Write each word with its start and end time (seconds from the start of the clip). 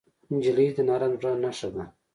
نجلۍ 0.33 0.67
د 0.75 0.79
نرم 0.87 1.13
زړه 1.21 1.31
نښه 1.43 1.69
ده. 1.73 1.83